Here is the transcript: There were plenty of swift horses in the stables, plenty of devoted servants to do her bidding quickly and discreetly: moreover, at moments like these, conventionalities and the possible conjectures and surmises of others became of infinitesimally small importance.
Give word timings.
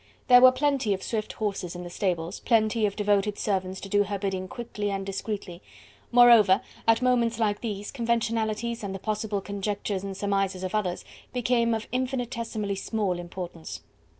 There 0.29 0.41
were 0.41 0.51
plenty 0.51 0.95
of 0.95 1.03
swift 1.03 1.33
horses 1.33 1.75
in 1.75 1.83
the 1.83 1.89
stables, 1.91 2.39
plenty 2.39 2.87
of 2.87 2.95
devoted 2.95 3.37
servants 3.37 3.79
to 3.81 3.87
do 3.87 4.05
her 4.05 4.17
bidding 4.17 4.47
quickly 4.47 4.89
and 4.89 5.05
discreetly: 5.05 5.61
moreover, 6.11 6.61
at 6.87 7.03
moments 7.03 7.37
like 7.37 7.61
these, 7.61 7.91
conventionalities 7.91 8.83
and 8.83 8.95
the 8.95 8.97
possible 8.97 9.41
conjectures 9.41 10.01
and 10.03 10.17
surmises 10.17 10.63
of 10.63 10.73
others 10.73 11.05
became 11.33 11.75
of 11.75 11.85
infinitesimally 11.91 12.77
small 12.77 13.19
importance. 13.19 13.81